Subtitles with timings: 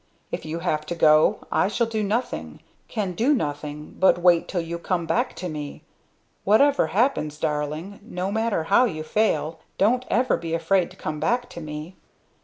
[0.31, 4.61] If you have to go I shall do nothing can do nothing but wait till
[4.61, 5.83] you come back to me!
[6.43, 11.51] Whatever happens, darling no matter how you fail don't ever be afraid to come back
[11.51, 11.97] to me."